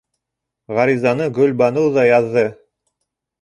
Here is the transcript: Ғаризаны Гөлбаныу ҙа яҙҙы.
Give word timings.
Ғаризаны 0.77 1.27
Гөлбаныу 1.35 1.93
ҙа 1.99 2.07
яҙҙы. 2.09 2.47